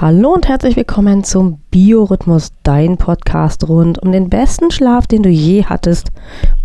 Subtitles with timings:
[0.00, 5.28] Hallo und herzlich willkommen zum Biorhythmus, dein Podcast rund um den besten Schlaf, den du
[5.28, 6.10] je hattest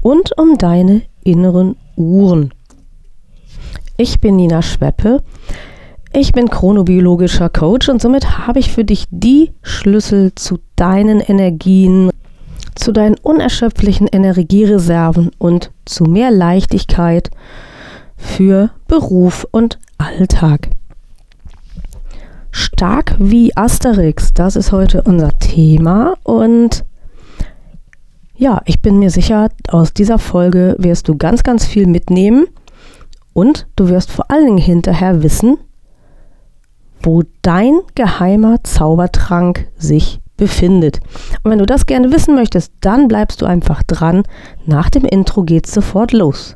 [0.02, 2.54] und um deine inneren Uhren.
[3.98, 5.22] Ich bin Nina Schweppe.
[6.14, 12.12] Ich bin chronobiologischer Coach und somit habe ich für dich die Schlüssel zu deinen Energien,
[12.74, 17.32] zu deinen unerschöpflichen Energiereserven und zu mehr Leichtigkeit
[18.16, 20.70] für Beruf und Alltag.
[22.58, 26.86] Stark wie Asterix, das ist heute unser Thema und
[28.38, 32.48] ja, ich bin mir sicher, aus dieser Folge wirst du ganz, ganz viel mitnehmen
[33.34, 35.58] und du wirst vor allen Dingen hinterher wissen,
[37.02, 41.02] wo dein geheimer Zaubertrank sich befindet.
[41.44, 44.24] Und wenn du das gerne wissen möchtest, dann bleibst du einfach dran.
[44.66, 46.56] Nach dem Intro geht's sofort los.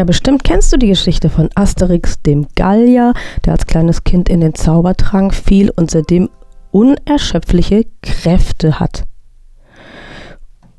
[0.00, 3.12] Ja, bestimmt kennst du die Geschichte von Asterix, dem Gallier,
[3.44, 6.30] der als kleines Kind in den Zaubertrank fiel und seitdem
[6.70, 9.04] unerschöpfliche Kräfte hat.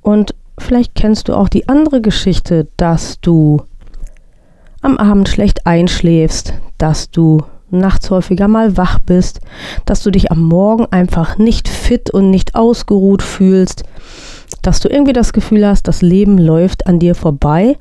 [0.01, 3.61] Und vielleicht kennst du auch die andere Geschichte, dass du
[4.81, 9.39] am Abend schlecht einschläfst, dass du nachts häufiger mal wach bist,
[9.85, 13.83] dass du dich am Morgen einfach nicht fit und nicht ausgeruht fühlst,
[14.63, 17.77] dass du irgendwie das Gefühl hast, das Leben läuft an dir vorbei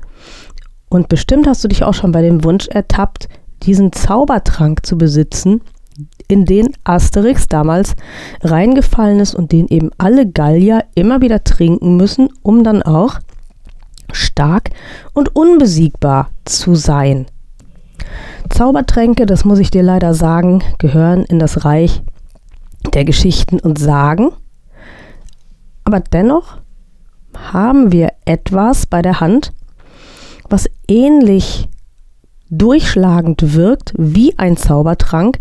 [0.91, 3.29] und bestimmt hast du dich auch schon bei dem Wunsch ertappt,
[3.63, 5.61] diesen Zaubertrank zu besitzen,
[6.27, 7.93] in den Asterix damals
[8.41, 13.19] reingefallen ist und den eben alle Gallier immer wieder trinken müssen, um dann auch
[14.11, 14.71] stark
[15.13, 17.25] und unbesiegbar zu sein.
[18.49, 22.01] Zaubertränke, das muss ich dir leider sagen, gehören in das Reich
[22.93, 24.33] der Geschichten und Sagen.
[25.85, 26.57] Aber dennoch
[27.53, 29.53] haben wir etwas bei der Hand,
[30.51, 31.67] was ähnlich
[32.49, 35.39] durchschlagend wirkt wie ein Zaubertrank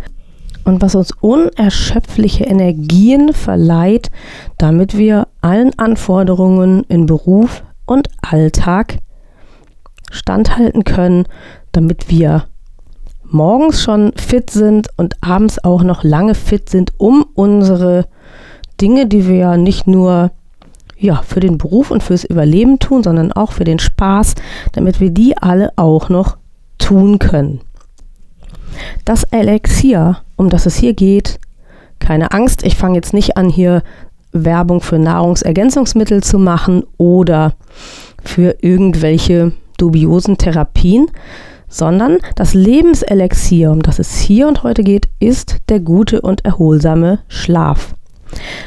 [0.65, 4.11] und was uns unerschöpfliche Energien verleiht,
[4.59, 8.99] damit wir allen Anforderungen in Beruf und Alltag
[10.11, 11.25] standhalten können,
[11.73, 12.45] damit wir
[13.25, 18.07] morgens schon fit sind und abends auch noch lange fit sind, um unsere
[18.81, 20.33] Dinge, die wir ja nicht nur
[21.01, 24.35] ja, für den Beruf und fürs Überleben tun, sondern auch für den Spaß,
[24.73, 26.37] damit wir die alle auch noch
[26.79, 27.61] tun können.
[29.05, 31.41] Das Elixier, um das es hier geht,
[31.99, 33.83] keine Angst, ich fange jetzt nicht an, hier
[34.33, 37.55] Werbung für Nahrungsergänzungsmittel zu machen oder
[38.23, 41.11] für irgendwelche dubiosen Therapien,
[41.69, 47.21] sondern das Lebenselixier, um das es hier und heute geht, ist der gute und erholsame
[47.29, 47.95] Schlaf.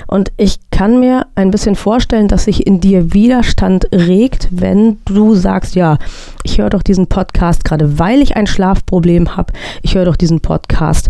[0.08, 5.36] Und ich kann mir ein bisschen vorstellen, dass sich in dir Widerstand regt, wenn du
[5.36, 5.98] sagst, ja,
[6.44, 9.54] ich höre doch diesen Podcast gerade, weil ich ein Schlafproblem habe.
[9.82, 11.10] Ich höre doch diesen Podcast,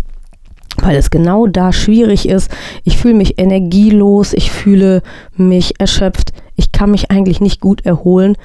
[0.78, 2.50] weil es genau da schwierig ist.
[2.84, 5.02] Ich fühle mich energielos, ich fühle
[5.36, 8.36] mich erschöpft, ich kann mich eigentlich nicht gut erholen.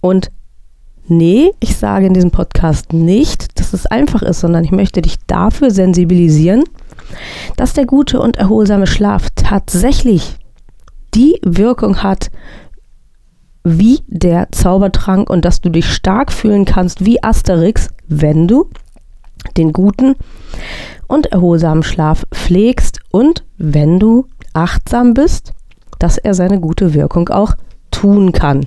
[0.00, 0.30] Und
[1.10, 5.16] nee, ich sage in diesem Podcast nicht, dass es einfach ist, sondern ich möchte dich
[5.26, 6.64] dafür sensibilisieren,
[7.56, 10.36] dass der gute und erholsame Schlaf tatsächlich
[11.14, 12.30] die Wirkung hat,
[13.64, 18.70] wie der Zaubertrank und dass du dich stark fühlen kannst wie Asterix, wenn du
[19.56, 20.14] den guten
[21.06, 25.52] und erholsamen Schlaf pflegst und wenn du achtsam bist,
[25.98, 27.54] dass er seine gute Wirkung auch
[27.90, 28.66] tun kann.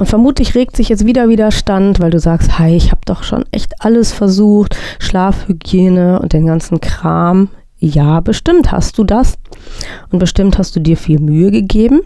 [0.00, 3.44] Und vermutlich regt sich jetzt wieder Widerstand, weil du sagst, hey, ich habe doch schon
[3.50, 7.50] echt alles versucht, Schlafhygiene und den ganzen Kram.
[7.78, 9.34] Ja, bestimmt hast du das.
[10.10, 12.00] Und bestimmt hast du dir viel Mühe gegeben.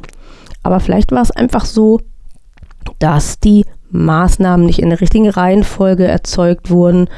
[0.65, 2.01] Aber vielleicht war es einfach so,
[2.99, 7.09] dass die Maßnahmen nicht in der richtigen Reihenfolge erzeugt wurden.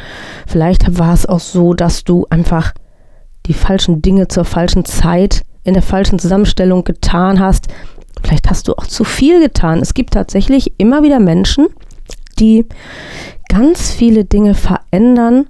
[0.47, 2.75] Vielleicht war es auch so, dass du einfach
[3.47, 7.69] die falschen Dinge zur falschen Zeit in der falschen Zusammenstellung getan hast,
[8.23, 9.81] Vielleicht hast du auch zu viel getan.
[9.81, 11.69] Es gibt tatsächlich immer wieder Menschen,
[12.39, 12.67] die
[13.49, 15.47] ganz viele Dinge verändern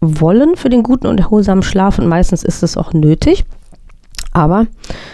[0.00, 3.44] wollen für den guten und erholsamen Schlaf und meistens ist es auch nötig.
[4.32, 4.66] Aber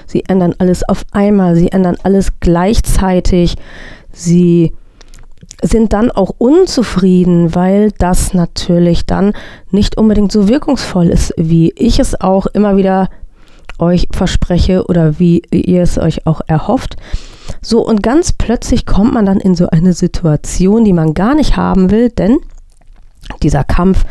[0.07, 3.57] sie ändern alles auf einmal, sie ändern alles gleichzeitig,
[4.13, 4.73] sie
[5.63, 9.33] sind dann auch unzufrieden, weil das natürlich dann
[9.71, 13.09] nicht unbedingt so wirkungsvoll ist, wie ich es auch immer wieder
[13.79, 16.97] euch verspreche oder wie ihr es euch auch erhofft.
[17.63, 21.57] So, und ganz plötzlich kommt man dann in so eine Situation, die man gar nicht
[21.57, 22.39] haben will, denn
[23.43, 24.05] dieser Kampf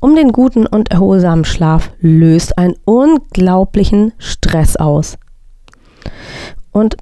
[0.00, 5.16] um den guten und erholsamen Schlaf löst einen unglaublichen Stress aus.
[6.72, 6.96] Und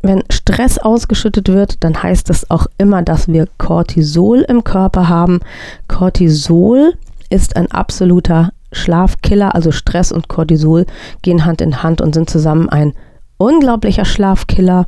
[0.00, 5.40] wenn Stress ausgeschüttet wird, dann heißt das auch immer, dass wir Cortisol im Körper haben.
[5.88, 6.94] Cortisol
[7.30, 10.86] ist ein absoluter Schlafkiller, also Stress und Cortisol
[11.22, 12.92] gehen Hand in Hand und sind zusammen ein
[13.38, 14.86] unglaublicher Schlafkiller,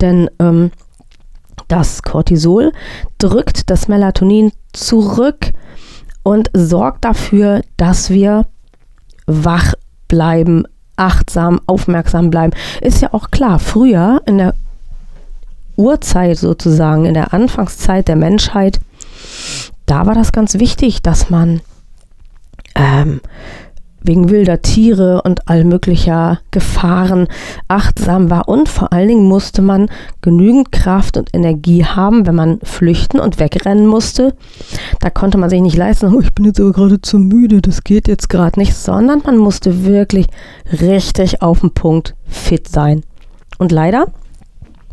[0.00, 0.70] denn ähm,
[1.68, 2.72] das Cortisol
[3.18, 5.52] drückt das Melatonin zurück
[6.22, 8.46] und sorgt dafür, dass wir
[9.26, 9.74] wach
[10.08, 10.64] bleiben,
[10.96, 12.52] achtsam, aufmerksam bleiben.
[12.80, 14.54] Ist ja auch klar, früher in der
[15.76, 18.78] Urzeit sozusagen, in der Anfangszeit der Menschheit,
[19.86, 21.60] da war das ganz wichtig, dass man
[22.74, 23.20] ähm,
[24.04, 27.28] wegen wilder Tiere und all möglicher Gefahren
[27.68, 29.88] achtsam war und vor allen Dingen musste man
[30.20, 34.34] genügend Kraft und Energie haben, wenn man flüchten und wegrennen musste.
[35.00, 37.84] Da konnte man sich nicht leisten, oh, ich bin jetzt aber gerade zu müde, das
[37.84, 40.26] geht jetzt gerade nicht, sondern man musste wirklich
[40.72, 43.02] richtig auf den Punkt fit sein.
[43.58, 44.06] Und leider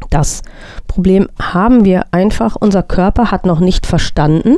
[0.09, 0.41] das
[0.87, 4.57] Problem haben wir einfach, unser Körper hat noch nicht verstanden,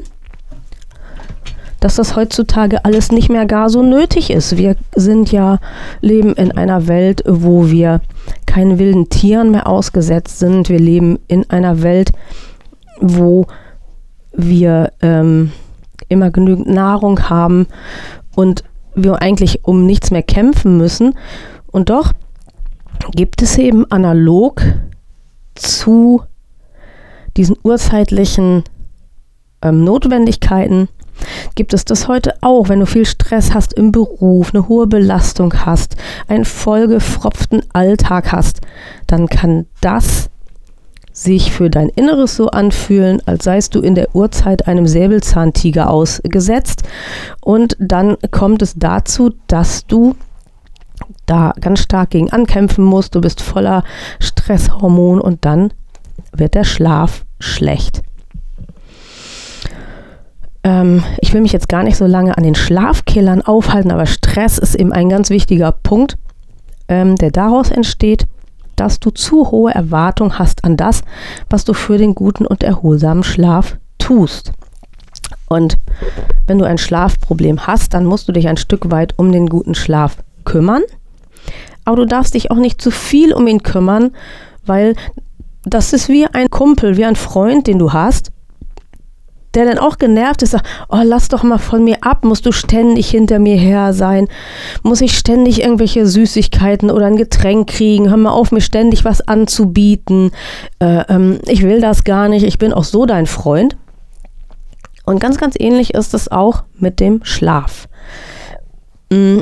[1.82, 4.56] dass das heutzutage alles nicht mehr gar so nötig ist.
[4.56, 5.58] Wir sind ja,
[6.00, 8.02] leben in einer Welt, wo wir
[8.46, 10.70] keinen wilden Tieren mehr ausgesetzt sind.
[10.70, 12.12] Wir leben in einer Welt,
[13.00, 13.48] wo
[14.32, 15.52] wir ähm,
[16.08, 17.66] immer genügend Nahrung haben
[18.36, 18.64] und
[18.94, 21.18] wir eigentlich um nichts mehr kämpfen müssen.
[21.72, 22.14] Und doch
[23.16, 24.62] gibt es eben analog
[25.56, 26.22] zu
[27.38, 28.66] diesen urzeitlichen
[29.64, 30.88] ähm, Notwendigkeiten
[31.56, 35.54] gibt es das heute auch, wenn du viel Stress hast im Beruf, eine hohe Belastung
[35.66, 35.96] hast,
[36.28, 38.62] einen vollgefropften Alltag hast,
[39.08, 40.30] dann kann das
[41.14, 46.84] sich für dein Inneres so anfühlen, als seist du in der Urzeit einem Säbelzahntiger ausgesetzt.
[47.42, 50.16] Und dann kommt es dazu, dass du
[51.26, 53.16] da ganz stark gegen ankämpfen musst.
[53.16, 53.84] Du bist voller
[54.20, 55.74] Stresshormon und dann
[56.32, 58.04] wird der Schlaf schlecht.
[60.64, 64.58] Ähm, ich will mich jetzt gar nicht so lange an den Schlafkillern aufhalten, aber Stress
[64.58, 66.18] ist eben ein ganz wichtiger Punkt,
[66.88, 68.28] ähm, der daraus entsteht,
[68.76, 71.04] dass du zu hohe Erwartungen hast an das,
[71.50, 74.54] was du für den guten und erholsamen Schlaf tust.
[75.48, 75.78] Und
[76.48, 79.76] wenn du ein Schlafproblem hast, dann musst du dich ein Stück weit um den guten
[79.76, 80.84] Schlaf kümmern.
[81.86, 84.12] Aber du darfst dich auch nicht zu viel um ihn kümmern,
[84.66, 84.96] weil
[85.64, 88.32] das ist wie ein Kumpel, wie ein Freund, den du hast,
[89.54, 92.52] der dann auch genervt ist, sagt, oh, lass doch mal von mir ab, musst du
[92.52, 94.28] ständig hinter mir her sein,
[94.84, 99.28] muss ich ständig irgendwelche Süßigkeiten oder ein Getränk kriegen, hör mal auf, mir ständig was
[99.28, 100.32] anzubieten,
[100.80, 103.78] äh, ähm, ich will das gar nicht, ich bin auch so dein Freund.
[105.06, 107.88] Und ganz, ganz ähnlich ist es auch mit dem Schlaf.
[109.12, 109.40] Mm,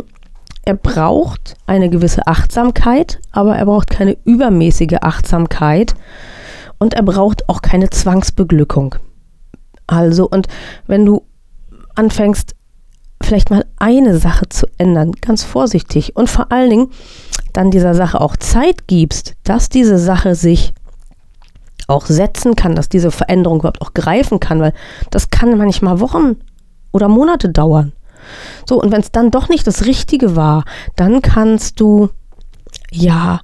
[0.65, 5.95] er braucht eine gewisse Achtsamkeit, aber er braucht keine übermäßige Achtsamkeit
[6.77, 8.95] und er braucht auch keine Zwangsbeglückung.
[9.89, 10.47] Also, und
[10.87, 11.23] wenn du
[11.95, 12.55] anfängst,
[13.21, 16.91] vielleicht mal eine Sache zu ändern, ganz vorsichtig und vor allen Dingen
[17.53, 20.73] dann dieser Sache auch Zeit gibst, dass diese Sache sich
[21.87, 24.73] auch setzen kann, dass diese Veränderung überhaupt auch greifen kann, weil
[25.09, 26.35] das kann manchmal Wochen
[26.91, 27.93] oder Monate dauern.
[28.67, 30.65] So, und wenn es dann doch nicht das Richtige war,
[30.95, 32.09] dann kannst du
[32.91, 33.41] ja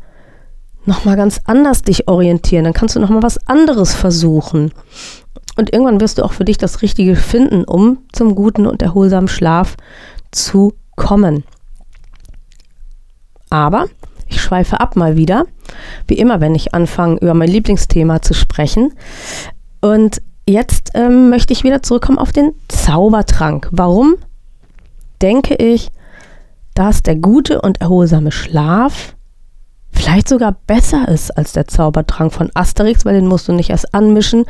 [0.86, 4.72] nochmal ganz anders dich orientieren, dann kannst du nochmal was anderes versuchen.
[5.56, 9.28] Und irgendwann wirst du auch für dich das Richtige finden, um zum guten und erholsamen
[9.28, 9.78] Schlaf
[10.32, 11.44] zu kommen.
[13.50, 13.86] Aber
[14.28, 15.46] ich schweife ab mal wieder,
[16.08, 18.94] wie immer, wenn ich anfange, über mein Lieblingsthema zu sprechen.
[19.82, 23.70] Und jetzt ähm, möchte ich wieder zurückkommen auf den Zaubertrank.
[23.72, 24.16] Warum
[25.22, 25.92] denke ich,
[26.74, 29.16] dass der gute und erholsame Schlaf
[29.96, 33.94] vielleicht sogar besser ist als der Zaubertrank von Asterix, weil den musst du nicht erst
[33.94, 34.46] anmischen.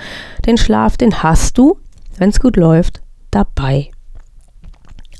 [0.46, 1.78] Den Schlaf, den hast du,
[2.18, 3.92] wenn es gut läuft, dabei.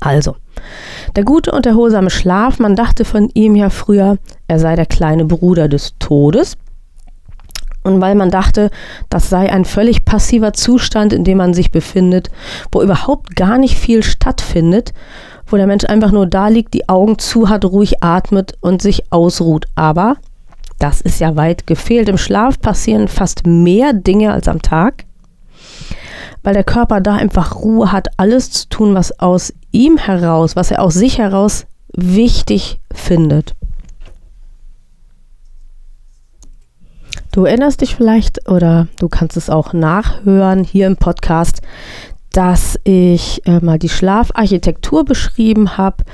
[0.00, 0.36] Also,
[1.14, 4.18] Der gute und erholsame Schlaf, man dachte von ihm ja früher,
[4.48, 6.56] er sei der kleine Bruder des Todes.
[7.82, 8.70] Und weil man dachte,
[9.10, 12.30] das sei ein völlig passiver Zustand, in dem man sich befindet,
[12.72, 14.92] wo überhaupt gar nicht viel stattfindet,
[15.46, 19.12] wo der Mensch einfach nur da liegt, die Augen zu hat, ruhig atmet und sich
[19.12, 19.66] ausruht.
[19.74, 20.16] Aber
[20.78, 22.08] das ist ja weit gefehlt.
[22.08, 25.04] Im Schlaf passieren fast mehr Dinge als am Tag,
[26.42, 30.70] weil der Körper da einfach Ruhe hat, alles zu tun, was aus ihm heraus, was
[30.70, 33.54] er aus sich heraus wichtig findet.
[37.32, 41.60] Du erinnerst dich vielleicht oder du kannst es auch nachhören hier im Podcast,
[42.36, 46.04] dass ich äh, mal die Schlafarchitektur beschrieben habe,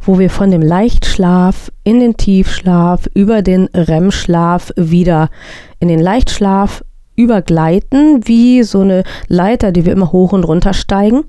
[0.00, 5.30] wo wir von dem Leichtschlaf in den Tiefschlaf über den REM-Schlaf wieder
[5.78, 6.82] in den Leichtschlaf
[7.14, 11.24] übergleiten, wie so eine Leiter, die wir immer hoch und runter steigen.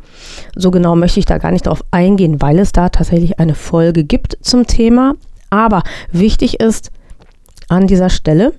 [0.55, 4.03] So genau möchte ich da gar nicht drauf eingehen, weil es da tatsächlich eine Folge
[4.03, 5.13] gibt zum Thema.
[5.51, 6.89] Aber wichtig ist
[7.67, 8.53] an dieser Stelle,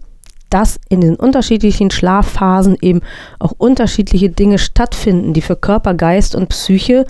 [0.51, 3.01] dass in den unterschiedlichen Schlafphasen eben
[3.39, 7.07] auch unterschiedliche Dinge stattfinden, die für Körper, Geist und Psyche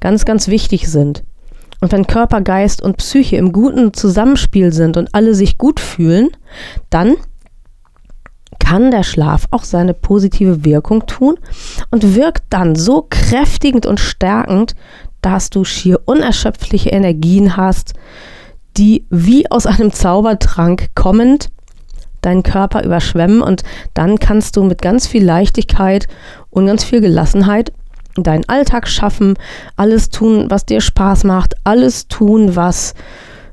[0.00, 1.24] ganz, ganz wichtig sind.
[1.80, 6.28] Und wenn Körper, Geist und Psyche im guten Zusammenspiel sind und alle sich gut fühlen,
[6.90, 7.16] dann
[8.60, 11.36] kann der Schlaf auch seine positive Wirkung tun
[11.90, 14.76] und wirkt dann so kräftigend und stärkend,
[15.22, 17.94] dass du schier unerschöpfliche Energien hast,
[18.76, 21.50] die wie aus einem Zaubertrank kommend
[22.22, 23.62] deinen Körper überschwemmen und
[23.94, 26.08] dann kannst du mit ganz viel Leichtigkeit
[26.50, 27.72] und ganz viel Gelassenheit
[28.14, 29.38] deinen Alltag schaffen,
[29.76, 32.94] alles tun, was dir Spaß macht, alles tun, was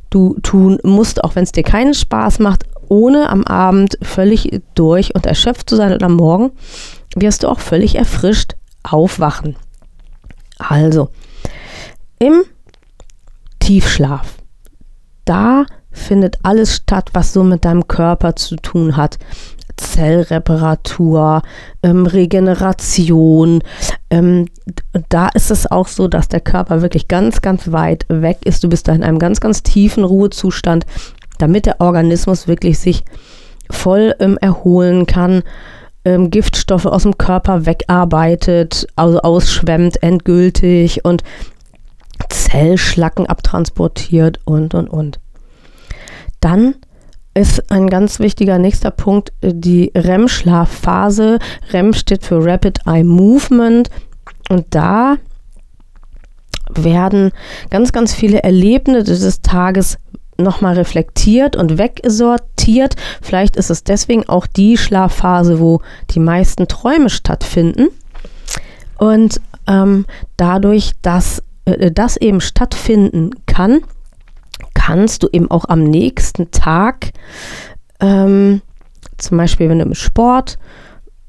[0.09, 5.13] du tun musst, auch wenn es dir keinen Spaß macht, ohne am Abend völlig durch
[5.15, 6.51] und erschöpft zu sein und am Morgen
[7.15, 9.55] wirst du auch völlig erfrischt aufwachen.
[10.57, 11.09] Also,
[12.17, 12.43] im
[13.59, 14.35] Tiefschlaf,
[15.25, 19.17] da findet alles statt, was so mit deinem Körper zu tun hat.
[19.77, 21.41] Zellreparatur,
[21.83, 23.63] ähm, Regeneration.
[24.09, 24.47] Ähm,
[25.09, 28.63] da ist es auch so, dass der Körper wirklich ganz, ganz weit weg ist.
[28.63, 30.85] Du bist da in einem ganz, ganz tiefen Ruhezustand,
[31.37, 33.03] damit der Organismus wirklich sich
[33.71, 35.43] voll ähm, erholen kann,
[36.05, 41.23] ähm, Giftstoffe aus dem Körper wegarbeitet, also ausschwemmt endgültig und
[42.29, 45.19] Zellschlacken abtransportiert und, und, und.
[46.39, 46.75] Dann
[47.33, 51.39] ist ein ganz wichtiger nächster Punkt äh, die REM-Schlafphase.
[51.71, 53.89] REM steht für Rapid Eye Movement
[54.49, 55.17] und da
[56.69, 57.31] werden
[57.69, 59.97] ganz, ganz viele Erlebnisse des Tages
[60.37, 62.95] nochmal reflektiert und wegsortiert.
[63.21, 65.81] Vielleicht ist es deswegen auch die Schlafphase, wo
[66.11, 67.89] die meisten Träume stattfinden.
[68.97, 70.05] Und ähm,
[70.37, 73.81] dadurch, dass äh, das eben stattfinden kann,
[74.73, 77.11] kannst du eben auch am nächsten Tag,
[77.99, 78.61] ähm,
[79.17, 80.57] zum Beispiel wenn du im Sport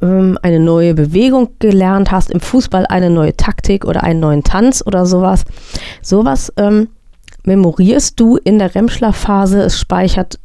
[0.01, 4.83] ähm, eine neue Bewegung gelernt hast, im Fußball eine neue Taktik oder einen neuen Tanz
[4.85, 5.45] oder sowas,
[6.03, 6.89] sowas ähm,
[7.45, 10.39] memorierst du in der REM-Schlafphase, es speichert,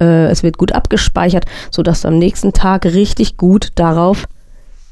[0.00, 4.26] äh, es wird gut abgespeichert, sodass du am nächsten Tag richtig gut darauf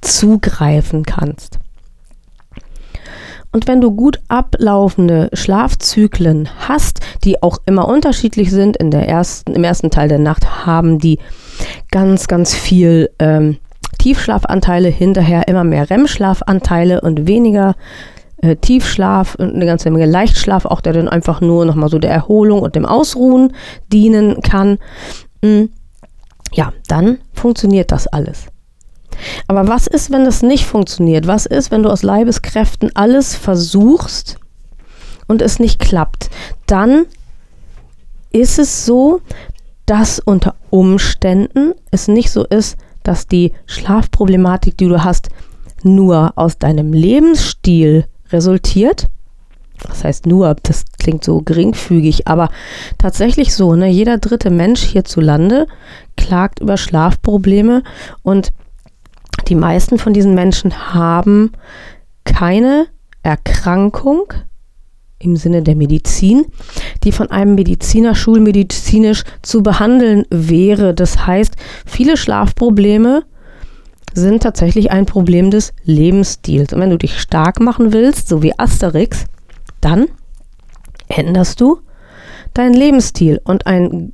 [0.01, 1.59] zugreifen kannst.
[3.53, 9.53] Und wenn du gut ablaufende Schlafzyklen hast, die auch immer unterschiedlich sind, in der ersten,
[9.53, 11.19] im ersten Teil der Nacht haben die
[11.91, 13.59] ganz, ganz viel ähm,
[13.99, 17.77] Tiefschlafanteile, hinterher immer mehr REM-Schlafanteile und weniger
[18.39, 22.11] äh, Tiefschlaf und eine ganze Menge Leichtschlaf, auch der dann einfach nur nochmal so der
[22.11, 23.55] Erholung und dem Ausruhen
[23.93, 24.79] dienen kann.
[25.43, 25.65] Mm,
[26.53, 28.52] ja, dann funktioniert das alles.
[29.47, 31.27] Aber was ist, wenn das nicht funktioniert?
[31.27, 34.39] Was ist, wenn du aus Leibeskräften alles versuchst
[35.27, 36.31] und es nicht klappt?
[36.67, 37.07] Dann
[38.31, 39.21] ist es so,
[39.87, 45.29] dass unter Umständen es nicht so ist, dass die Schlafproblematik, die du hast,
[45.83, 49.09] nur aus deinem Lebensstil resultiert.
[49.89, 52.51] Das heißt nur, das klingt so geringfügig, aber
[52.99, 53.89] tatsächlich so, ne?
[53.89, 55.67] Jeder dritte Mensch hierzulande
[56.17, 57.83] klagt über Schlafprobleme
[58.23, 58.53] und
[59.49, 61.53] die meisten von diesen Menschen haben
[62.25, 62.87] keine
[63.23, 64.33] Erkrankung
[65.19, 66.47] im Sinne der Medizin,
[67.05, 70.95] die von einem Mediziner schulmedizinisch zu behandeln wäre.
[70.95, 71.55] Das heißt,
[71.87, 73.25] viele Schlafprobleme
[74.15, 76.73] sind tatsächlich ein Problem des Lebensstils.
[76.73, 79.27] Und wenn du dich stark machen willst, so wie Asterix,
[79.81, 80.07] dann
[81.09, 81.81] änderst du
[82.55, 83.41] deinen Lebensstil.
[83.45, 84.13] Und ein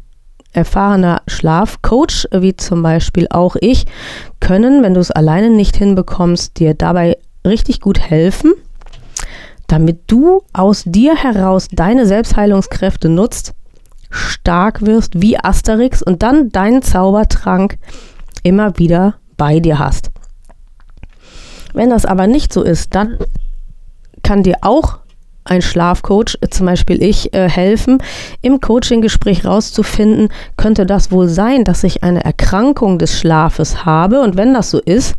[0.52, 3.85] erfahrener Schlafcoach, wie zum Beispiel auch ich,
[4.40, 8.55] können, wenn du es alleine nicht hinbekommst, dir dabei richtig gut helfen.
[9.69, 13.55] damit du aus dir heraus deine Selbstheilungskräfte nutzt,
[14.11, 17.76] stark wirst wie Asterix und dann deinen Zaubertrank
[18.43, 20.11] immer wieder bei dir hast.
[21.75, 23.19] Wenn das aber nicht so ist, dann
[24.23, 24.99] kann dir auch
[25.50, 27.99] ein Schlafcoach, zum Beispiel ich, äh, helfen,
[28.43, 34.21] im Coaching-Gespräch rauszufinden, könnte das wohl sein, dass ich eine Erkrankung des Schlafes habe?
[34.21, 35.14] Und wenn das so ist,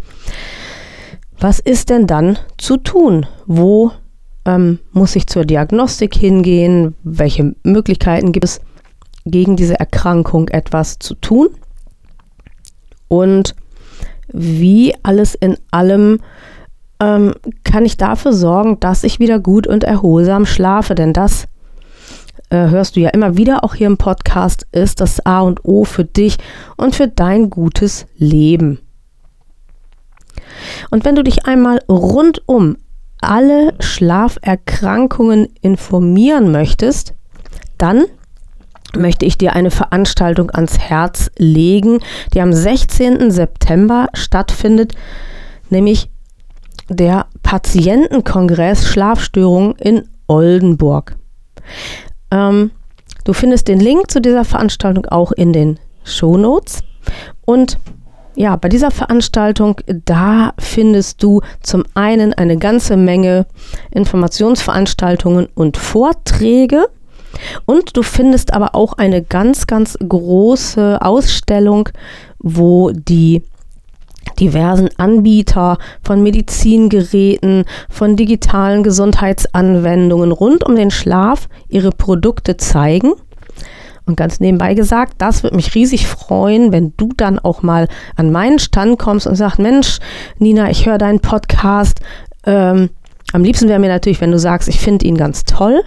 [1.39, 3.25] was ist denn dann zu tun?
[3.45, 3.91] Wo
[4.45, 6.95] ähm, muss ich zur Diagnostik hingehen?
[7.03, 8.61] Welche Möglichkeiten gibt es,
[9.25, 11.49] gegen diese Erkrankung etwas zu tun?
[13.07, 13.55] Und
[14.31, 16.19] wie alles in allem
[16.99, 20.95] ähm, kann ich dafür sorgen, dass ich wieder gut und erholsam schlafe.
[20.95, 21.47] Denn das
[22.49, 25.85] äh, hörst du ja immer wieder auch hier im Podcast, ist das A und O
[25.85, 26.37] für dich
[26.77, 28.79] und für dein gutes Leben.
[30.89, 32.77] Und wenn du dich einmal rundum
[33.21, 37.13] alle Schlaferkrankungen informieren möchtest,
[37.77, 38.05] dann
[38.95, 41.99] möchte ich dir eine Veranstaltung ans Herz legen,
[42.33, 43.29] die am 16.
[43.29, 44.93] September stattfindet,
[45.69, 46.09] nämlich
[46.89, 51.15] der Patientenkongress Schlafstörungen in Oldenburg.
[52.31, 52.71] Ähm,
[53.23, 56.81] du findest den Link zu dieser Veranstaltung auch in den Shownotes.
[57.45, 57.77] Und
[58.35, 63.45] ja, bei dieser Veranstaltung, da findest du zum einen eine ganze Menge
[63.91, 66.87] Informationsveranstaltungen und Vorträge.
[67.65, 71.89] Und du findest aber auch eine ganz, ganz große Ausstellung,
[72.39, 73.43] wo die
[74.39, 83.13] diversen Anbieter von Medizingeräten, von digitalen Gesundheitsanwendungen rund um den Schlaf ihre Produkte zeigen.
[84.05, 88.31] Und ganz nebenbei gesagt, das würde mich riesig freuen, wenn du dann auch mal an
[88.31, 89.99] meinen Stand kommst und sagst, Mensch,
[90.39, 91.99] Nina, ich höre deinen Podcast.
[92.43, 92.89] Ähm,
[93.33, 95.83] am liebsten wäre mir natürlich, wenn du sagst, ich finde ihn ganz toll.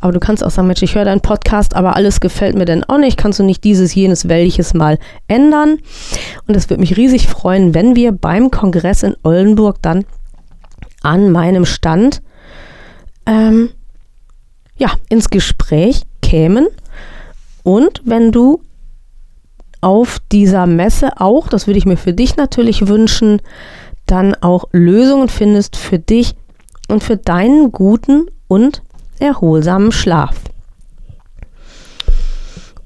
[0.00, 2.84] Aber du kannst auch sagen, Mensch, ich höre deinen Podcast, aber alles gefällt mir denn
[2.84, 3.16] auch nicht.
[3.16, 5.78] Kannst du nicht dieses, jenes, welches mal ändern?
[6.46, 10.04] Und es würde mich riesig freuen, wenn wir beim Kongress in Oldenburg dann
[11.02, 12.22] an meinem Stand
[13.26, 13.70] ähm,
[14.76, 16.66] ja, ins Gespräch kämen.
[17.62, 18.60] Und wenn du
[19.80, 23.40] auf dieser Messe auch, das würde ich mir für dich natürlich wünschen,
[24.06, 26.34] dann auch Lösungen findest für dich
[26.88, 28.82] und für deinen guten und
[29.18, 30.36] erholsamen Schlaf.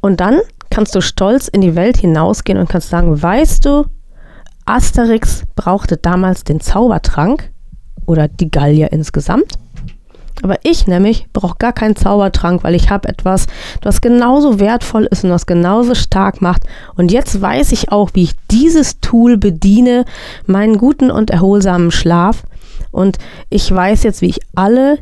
[0.01, 0.39] Und dann
[0.71, 3.87] kannst du stolz in die Welt hinausgehen und kannst sagen, weißt du,
[4.65, 7.51] Asterix brauchte damals den Zaubertrank
[8.07, 9.59] oder die Gallier insgesamt.
[10.43, 13.47] Aber ich nämlich brauche gar keinen Zaubertrank, weil ich habe etwas,
[13.83, 16.63] was genauso wertvoll ist und was genauso stark macht.
[16.95, 20.05] Und jetzt weiß ich auch, wie ich dieses Tool bediene,
[20.47, 22.45] meinen guten und erholsamen Schlaf.
[22.93, 23.19] Und
[23.51, 24.99] ich weiß jetzt, wie ich alle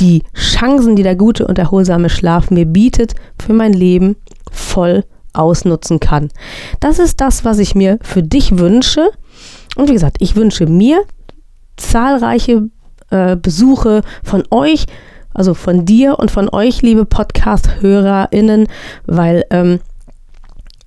[0.00, 4.16] die Chancen, die der gute und erholsame Schlaf mir bietet, für mein Leben
[4.50, 6.30] voll ausnutzen kann.
[6.80, 9.10] Das ist das, was ich mir für dich wünsche.
[9.76, 11.04] Und wie gesagt, ich wünsche mir
[11.76, 12.68] zahlreiche
[13.10, 14.86] äh, Besuche von euch,
[15.34, 18.68] also von dir und von euch, liebe Podcast-HörerInnen,
[19.04, 19.80] weil ähm,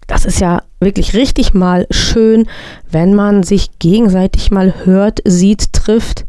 [0.08, 2.48] das ist ja wirklich richtig mal schön,
[2.90, 6.26] wenn man sich gegenseitig mal hört, sieht, trifft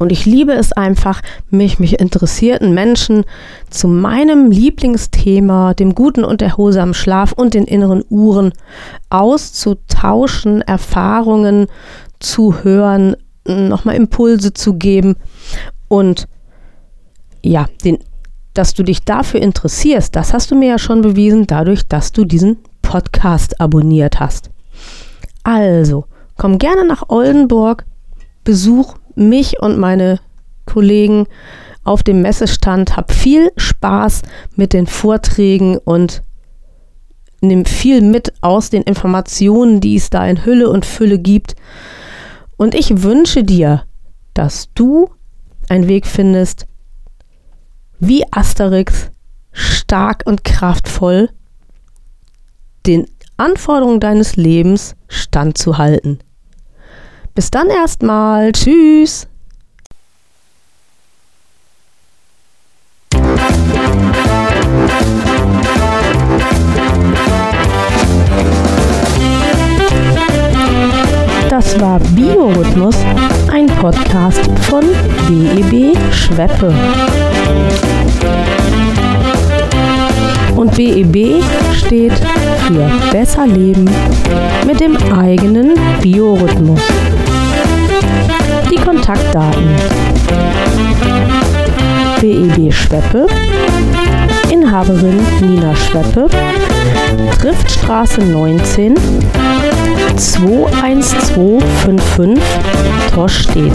[0.00, 3.24] und ich liebe es einfach, mich, mich interessierten Menschen
[3.68, 8.54] zu meinem Lieblingsthema, dem guten und erholsamen Schlaf und den inneren Uhren
[9.10, 11.66] auszutauschen, Erfahrungen
[12.18, 13.14] zu hören,
[13.46, 15.16] nochmal Impulse zu geben
[15.88, 16.26] und
[17.42, 17.98] ja, den,
[18.54, 22.24] dass du dich dafür interessierst, das hast du mir ja schon bewiesen, dadurch, dass du
[22.24, 24.48] diesen Podcast abonniert hast.
[25.42, 26.06] Also,
[26.38, 27.84] komm gerne nach Oldenburg,
[28.44, 30.20] besuch mich und meine
[30.66, 31.26] Kollegen
[31.84, 34.22] auf dem Messestand, hab viel Spaß
[34.56, 36.22] mit den Vorträgen und
[37.40, 41.56] nimm viel mit aus den Informationen, die es da in Hülle und Fülle gibt.
[42.56, 43.84] Und ich wünsche dir,
[44.34, 45.10] dass du
[45.68, 46.66] einen Weg findest,
[47.98, 49.10] wie Asterix
[49.52, 51.30] stark und kraftvoll
[52.86, 53.06] den
[53.36, 56.20] Anforderungen deines Lebens standzuhalten.
[57.34, 58.52] Bis dann erstmal.
[58.52, 59.26] Tschüss.
[71.48, 72.96] Das war Biorhythmus,
[73.52, 74.84] ein Podcast von
[75.28, 76.72] BEB Schweppe.
[80.56, 81.42] Und BEB
[81.76, 82.12] steht
[82.66, 83.88] für Besser Leben
[84.66, 86.80] mit dem eigenen Biorhythmus.
[88.70, 89.74] Die Kontaktdaten.
[92.20, 93.26] BEB Schweppe,
[94.50, 96.28] Inhaberin Nina Schweppe,
[97.40, 98.94] Triftstraße 19,
[100.16, 102.38] 21255
[103.12, 103.72] Torstedt.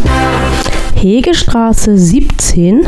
[0.95, 2.87] Hegestraße 17,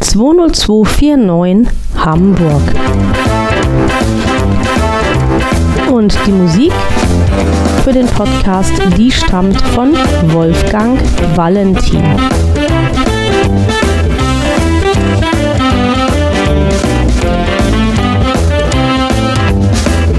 [0.00, 2.62] 20249 Hamburg.
[5.92, 6.72] Und die Musik
[7.84, 9.94] für den Podcast, die stammt von
[10.32, 10.98] Wolfgang
[11.36, 12.02] Valentin.